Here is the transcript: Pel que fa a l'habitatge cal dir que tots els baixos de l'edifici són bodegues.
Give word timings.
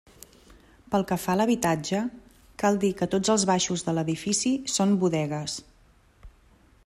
Pel 0.93 1.03
que 1.11 1.17
fa 1.23 1.33
a 1.35 1.37
l'habitatge 1.41 1.99
cal 2.63 2.79
dir 2.85 2.91
que 3.01 3.09
tots 3.13 3.33
els 3.35 3.47
baixos 3.51 3.87
de 3.89 3.95
l'edifici 3.97 4.57
són 4.77 4.95
bodegues. 5.05 5.61